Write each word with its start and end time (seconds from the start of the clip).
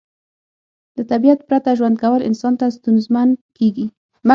له 0.95 1.03
طبیعت 1.11 1.39
پرته 1.47 1.69
ژوند 1.77 1.95
کول 2.03 2.21
انسان 2.29 2.53
ته 2.59 2.65
ستونزمن 2.77 3.27
کیږي 3.57 3.85